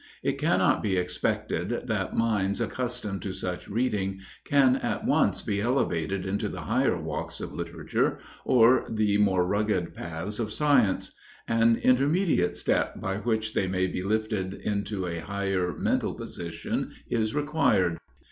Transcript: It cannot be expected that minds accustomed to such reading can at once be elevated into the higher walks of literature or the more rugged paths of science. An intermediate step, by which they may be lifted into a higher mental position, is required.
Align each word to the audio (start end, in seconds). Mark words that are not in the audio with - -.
It 0.23 0.39
cannot 0.39 0.81
be 0.81 0.97
expected 0.97 1.85
that 1.85 2.17
minds 2.17 2.59
accustomed 2.59 3.21
to 3.21 3.33
such 3.33 3.69
reading 3.69 4.21
can 4.45 4.77
at 4.77 5.05
once 5.05 5.43
be 5.43 5.61
elevated 5.61 6.25
into 6.25 6.49
the 6.49 6.61
higher 6.61 6.99
walks 6.99 7.39
of 7.39 7.53
literature 7.53 8.17
or 8.43 8.87
the 8.89 9.19
more 9.19 9.45
rugged 9.45 9.93
paths 9.93 10.39
of 10.39 10.51
science. 10.51 11.11
An 11.47 11.75
intermediate 11.75 12.55
step, 12.55 12.99
by 12.99 13.17
which 13.17 13.53
they 13.53 13.67
may 13.67 13.85
be 13.85 14.01
lifted 14.01 14.55
into 14.55 15.05
a 15.05 15.19
higher 15.19 15.77
mental 15.77 16.15
position, 16.15 16.93
is 17.07 17.35
required. 17.35 17.99